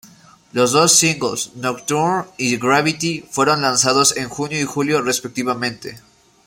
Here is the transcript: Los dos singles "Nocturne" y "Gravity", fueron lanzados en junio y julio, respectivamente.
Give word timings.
Los 0.51 0.71
dos 0.71 0.93
singles 0.93 1.51
"Nocturne" 1.57 2.23
y 2.39 2.57
"Gravity", 2.57 3.23
fueron 3.29 3.61
lanzados 3.61 4.17
en 4.17 4.29
junio 4.29 4.59
y 4.59 4.63
julio, 4.63 5.03
respectivamente. 5.03 5.99